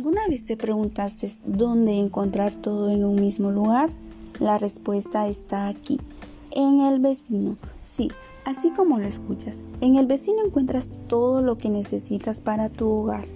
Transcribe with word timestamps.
¿Alguna 0.00 0.26
vez 0.28 0.46
te 0.46 0.56
preguntaste 0.56 1.30
dónde 1.44 1.98
encontrar 1.98 2.54
todo 2.54 2.88
en 2.88 3.04
un 3.04 3.20
mismo 3.20 3.50
lugar? 3.50 3.90
La 4.38 4.56
respuesta 4.56 5.28
está 5.28 5.68
aquí, 5.68 6.00
en 6.52 6.80
el 6.80 7.00
vecino. 7.00 7.58
Sí, 7.84 8.10
así 8.46 8.70
como 8.70 8.98
lo 8.98 9.06
escuchas, 9.06 9.58
en 9.82 9.96
el 9.96 10.06
vecino 10.06 10.38
encuentras 10.42 10.90
todo 11.06 11.42
lo 11.42 11.54
que 11.54 11.68
necesitas 11.68 12.40
para 12.40 12.70
tu 12.70 12.88
hogar. 12.88 13.28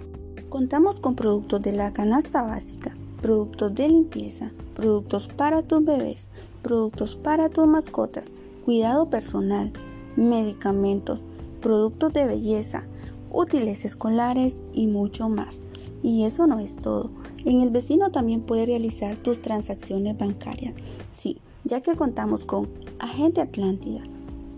Contamos 0.49 0.99
con 0.99 1.15
productos 1.15 1.61
de 1.61 1.73
la 1.73 1.93
canasta 1.93 2.41
básica, 2.41 2.97
productos 3.21 3.75
de 3.75 3.87
limpieza, 3.87 4.51
productos 4.73 5.27
para 5.27 5.61
tus 5.61 5.85
bebés, 5.85 6.29
productos 6.63 7.15
para 7.15 7.47
tus 7.49 7.67
mascotas, 7.67 8.31
cuidado 8.65 9.07
personal, 9.11 9.71
medicamentos, 10.15 11.19
productos 11.61 12.11
de 12.13 12.25
belleza, 12.25 12.85
útiles 13.31 13.85
escolares 13.85 14.63
y 14.73 14.87
mucho 14.87 15.29
más. 15.29 15.61
Y 16.05 16.23
eso 16.25 16.45
no 16.45 16.59
es 16.59 16.75
todo. 16.75 17.09
En 17.45 17.61
el 17.61 17.71
vecino 17.71 18.11
también 18.11 18.41
puedes 18.41 18.67
realizar 18.67 19.17
tus 19.17 19.41
transacciones 19.41 20.15
bancarias. 20.15 20.75
Sí, 21.11 21.39
ya 21.63 21.81
que 21.81 21.95
contamos 21.95 22.45
con 22.45 22.69
Agente 22.99 23.41
Atlántida, 23.41 24.03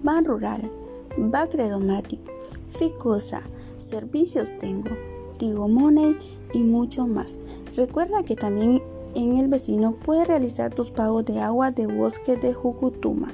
Ban 0.03 0.25
Rural, 0.25 0.69
Bacredomatic, 1.17 2.19
Ficosa, 2.67 3.43
Servicios 3.77 4.59
Tengo, 4.59 4.89
Tigo 5.37 5.69
Money 5.69 6.17
y 6.53 6.63
mucho 6.63 7.07
más. 7.07 7.39
Recuerda 7.77 8.23
que 8.23 8.35
también 8.35 8.83
en 9.15 9.37
el 9.37 9.47
vecino 9.47 9.95
puedes 10.03 10.27
realizar 10.27 10.75
tus 10.75 10.91
pagos 10.91 11.27
de 11.27 11.39
agua 11.39 11.71
de 11.71 11.87
bosque 11.87 12.35
de 12.35 12.53
Jucutuma. 12.53 13.33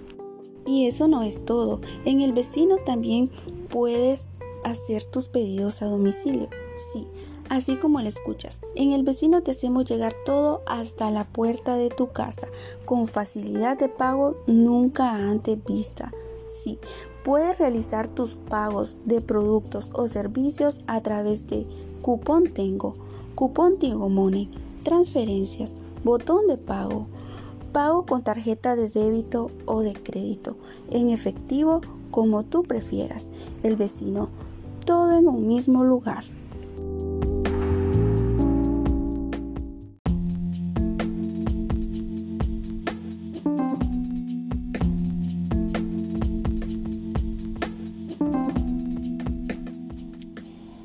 Y 0.68 0.86
eso 0.86 1.08
no 1.08 1.24
es 1.24 1.44
todo. 1.46 1.82
En 2.06 2.22
el 2.22 2.32
vecino 2.32 2.76
también 2.86 3.32
puedes 3.72 4.28
hacer 4.64 5.04
tus 5.04 5.30
pedidos 5.30 5.82
a 5.82 5.88
domicilio. 5.88 6.48
Sí, 6.78 7.08
así 7.50 7.76
como 7.76 8.02
lo 8.02 8.08
escuchas. 8.08 8.62
En 8.76 8.92
el 8.92 9.04
vecino 9.04 9.42
te 9.42 9.52
hacemos 9.52 9.86
llegar 9.86 10.14
todo 10.26 10.62
hasta 10.66 11.12
la 11.12 11.24
puerta 11.24 11.76
de 11.76 11.90
tu 11.90 12.12
casa, 12.12 12.48
con 12.86 13.08
facilidad 13.08 13.78
de 13.78 13.90
pago 13.90 14.36
nunca 14.48 15.14
antes 15.14 15.64
vista. 15.66 16.12
Sí, 16.48 16.80
puedes 17.24 17.58
realizar 17.58 18.10
tus 18.10 18.36
pagos 18.36 18.98
de 19.06 19.22
productos 19.22 19.92
o 19.94 20.08
servicios 20.08 20.82
a 20.88 21.02
través 21.02 21.48
de 21.48 21.66
Cupón 22.02 22.54
Tengo, 22.54 22.96
Cupón 23.36 23.80
Tigo 23.80 24.10
Money, 24.10 24.50
transferencias, 24.84 25.76
botón 26.04 26.48
de 26.48 26.58
pago, 26.58 27.08
pago 27.72 28.06
con 28.06 28.24
tarjeta 28.24 28.76
de 28.76 28.90
débito 28.90 29.50
o 29.66 29.82
de 29.82 29.94
crédito, 29.94 30.56
en 30.92 31.10
efectivo 31.10 31.82
como 32.12 32.44
tú 32.44 32.64
prefieras. 32.64 33.28
El 33.64 33.76
vecino, 33.76 34.30
todo 34.86 35.18
en 35.18 35.28
un 35.28 35.48
mismo 35.48 35.84
lugar. 35.84 36.24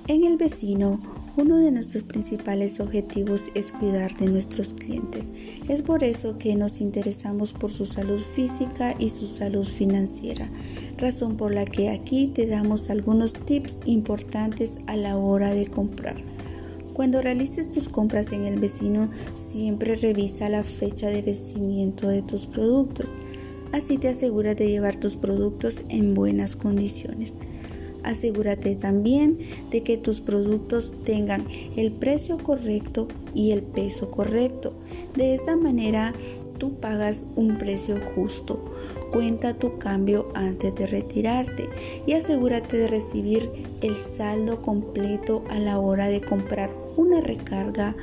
En 0.09 0.25
el 0.25 0.39
vecino, 0.39 0.99
uno 1.37 1.59
de 1.59 1.71
nuestros 1.71 2.03
principales 2.03 2.81
objetivos 2.81 3.51
es 3.55 3.73
cuidar 3.73 4.17
de 4.17 4.27
nuestros 4.27 4.73
clientes. 4.73 5.35
Es 5.69 5.83
por 5.83 6.03
eso 6.03 6.39
que 6.39 6.55
nos 6.55 6.81
interesamos 6.81 7.53
por 7.53 7.71
su 7.71 7.85
salud 7.85 8.19
física 8.19 8.95
y 8.99 9.11
su 9.11 9.27
salud 9.27 9.67
financiera, 9.67 10.49
razón 10.97 11.37
por 11.37 11.53
la 11.53 11.67
que 11.67 11.91
aquí 11.91 12.29
te 12.29 12.47
damos 12.47 12.89
algunos 12.89 13.35
tips 13.35 13.81
importantes 13.85 14.79
a 14.87 14.97
la 14.97 15.19
hora 15.19 15.53
de 15.53 15.67
comprar. 15.67 16.17
Cuando 16.95 17.21
realices 17.21 17.71
tus 17.71 17.91
compras 17.91 18.33
en 18.33 18.47
el 18.47 18.59
vecino, 18.59 19.11
siempre 19.35 19.95
revisa 19.95 20.49
la 20.49 20.65
fecha 20.65 21.09
de 21.09 21.21
vencimiento 21.21 22.09
de 22.09 22.23
tus 22.23 22.47
productos. 22.47 23.13
Así 23.73 23.99
te 23.99 24.09
aseguras 24.09 24.57
de 24.57 24.71
llevar 24.71 24.97
tus 24.97 25.17
productos 25.17 25.83
en 25.91 26.15
buenas 26.15 26.57
condiciones. 26.57 27.35
Asegúrate 28.09 28.75
también 28.75 29.39
de 29.71 29.83
que 29.83 29.99
tus 29.99 30.23
productos 30.23 30.95
tengan 31.05 31.47
el 31.77 31.93
precio 31.93 32.39
correcto 32.39 33.07
y 33.35 33.51
el 33.51 33.61
peso 33.61 34.11
correcto. 34.11 34.73
De 35.15 35.35
esta 35.35 35.57
manera 35.57 36.15
tú 36.57 36.73
pagas 36.73 37.27
un 37.37 37.59
precio 37.59 37.99
justo. 38.15 38.65
Cuenta 39.13 39.53
tu 39.53 39.77
cambio 39.77 40.29
antes 40.33 40.75
de 40.75 40.87
retirarte 40.87 41.69
y 42.07 42.15
asegúrate 42.15 42.79
de 42.79 42.89
recibir 42.89 43.51
el 43.83 43.95
saldo 43.95 44.63
completo 44.63 45.45
a 45.51 45.59
la 45.59 45.79
hora 45.79 46.09
de 46.09 46.23
comprar 46.23 46.71
una 46.97 47.21
recarga 47.21 47.95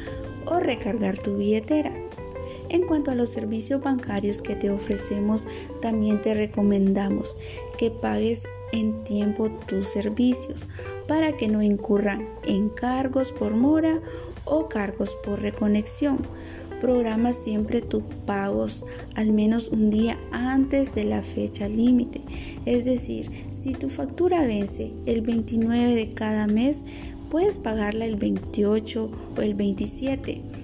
o 0.46 0.60
recargar 0.60 1.18
tu 1.18 1.36
billetera. 1.36 2.05
En 2.70 2.82
cuanto 2.88 3.12
a 3.12 3.16
los 3.16 3.30
servicios 3.30 3.82
bancarios 3.82 4.42
que 4.42 4.56
te 4.56 4.70
ofrecemos, 4.70 5.46
también 5.82 6.22
te 6.22 6.34
recomendamos 6.34 7.38
que 7.78 7.92
pagues 7.92 8.48
en 8.72 9.04
tiempo 9.04 9.50
tus 9.68 9.88
servicios 9.88 10.68
para 11.08 11.38
que 11.38 11.48
no 11.48 11.62
incurran 11.62 12.28
en 12.46 12.70
cargos 12.70 13.32
por 13.32 13.54
mora 13.54 14.02
o 14.46 14.68
cargos 14.68 15.16
por 15.24 15.42
reconexión. 15.42 16.20
Programa 16.82 17.34
siempre 17.34 17.82
tus 17.82 18.04
pagos 18.26 18.86
al 19.16 19.32
menos 19.32 19.70
un 19.70 19.90
día 19.90 20.20
antes 20.32 20.94
de 20.94 21.06
la 21.06 21.22
fecha 21.22 21.68
límite. 21.68 22.22
Es 22.66 22.86
decir, 22.86 23.30
si 23.52 23.74
tu 23.74 23.90
factura 23.90 24.46
vence 24.46 24.92
el 25.06 25.22
29 25.22 25.96
de 25.96 26.14
cada 26.14 26.48
mes, 26.48 26.86
puedes 27.30 27.58
pagarla 27.58 28.06
el 28.06 28.18
28 28.18 29.10
o 29.38 29.42
el 29.42 29.56
27 29.56 30.55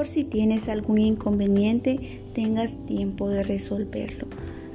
por 0.00 0.08
si 0.08 0.24
tienes 0.24 0.70
algún 0.70 0.96
inconveniente 0.96 2.22
tengas 2.32 2.86
tiempo 2.86 3.28
de 3.28 3.42
resolverlo. 3.42 4.28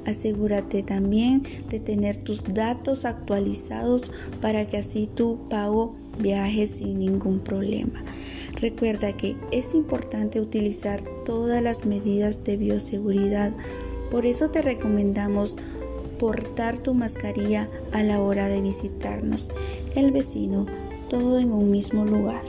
Asegúrate 0.04 0.84
también 0.84 1.42
de 1.68 1.80
tener 1.80 2.16
tus 2.16 2.44
datos 2.44 3.04
actualizados 3.04 4.12
para 4.40 4.68
que 4.68 4.76
así 4.76 5.08
tu 5.12 5.48
pago 5.50 5.96
viaje 6.20 6.68
sin 6.68 7.00
ningún 7.00 7.40
problema. 7.40 8.04
Recuerda 8.60 9.16
que 9.16 9.34
es 9.50 9.74
importante 9.74 10.40
utilizar 10.40 11.02
todas 11.24 11.60
las 11.60 11.86
medidas 11.86 12.44
de 12.44 12.56
bioseguridad. 12.56 13.52
Por 14.12 14.26
eso 14.26 14.50
te 14.50 14.62
recomendamos 14.62 15.56
portar 16.20 16.78
tu 16.78 16.94
mascarilla 16.94 17.68
a 17.90 18.04
la 18.04 18.20
hora 18.20 18.46
de 18.46 18.60
visitarnos. 18.60 19.50
El 19.96 20.12
vecino, 20.12 20.66
todo 21.10 21.40
en 21.40 21.50
un 21.50 21.72
mismo 21.72 22.04
lugar. 22.04 22.42